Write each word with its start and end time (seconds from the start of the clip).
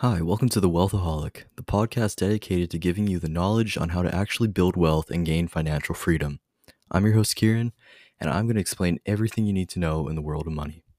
Hi, 0.00 0.22
welcome 0.22 0.48
to 0.48 0.60
The 0.60 0.70
Wealthaholic, 0.70 1.42
the 1.56 1.62
podcast 1.62 2.16
dedicated 2.16 2.70
to 2.70 2.78
giving 2.78 3.06
you 3.06 3.18
the 3.18 3.28
knowledge 3.28 3.76
on 3.76 3.90
how 3.90 4.00
to 4.00 4.14
actually 4.14 4.48
build 4.48 4.74
wealth 4.74 5.10
and 5.10 5.26
gain 5.26 5.46
financial 5.46 5.94
freedom. 5.94 6.40
I'm 6.90 7.04
your 7.04 7.12
host, 7.16 7.36
Kieran, 7.36 7.72
and 8.18 8.30
I'm 8.30 8.46
going 8.46 8.54
to 8.54 8.62
explain 8.62 9.00
everything 9.04 9.44
you 9.44 9.52
need 9.52 9.68
to 9.68 9.78
know 9.78 10.08
in 10.08 10.14
the 10.14 10.22
world 10.22 10.46
of 10.46 10.54
money. 10.54 10.84